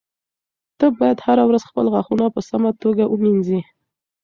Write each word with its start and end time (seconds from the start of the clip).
ته 0.79 0.85
باید 0.99 1.17
هره 1.25 1.43
ورځ 1.47 1.63
خپل 1.69 1.85
غاښونه 1.93 2.25
په 2.35 2.41
سمه 2.49 2.71
توګه 2.83 3.03
ومینځې. 3.07 3.59